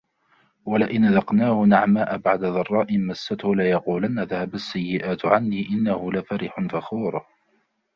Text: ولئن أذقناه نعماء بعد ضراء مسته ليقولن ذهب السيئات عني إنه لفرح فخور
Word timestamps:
ولئن 0.65 1.05
أذقناه 1.05 1.53
نعماء 1.63 2.17
بعد 2.17 2.39
ضراء 2.39 2.97
مسته 2.97 3.55
ليقولن 3.55 4.23
ذهب 4.23 4.53
السيئات 4.53 5.25
عني 5.25 5.67
إنه 5.69 6.11
لفرح 6.11 6.67
فخور 6.71 7.25